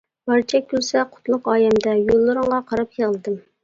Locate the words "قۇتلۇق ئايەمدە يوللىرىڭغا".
1.13-2.67